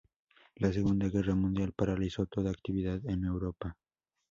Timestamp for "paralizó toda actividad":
1.73-3.05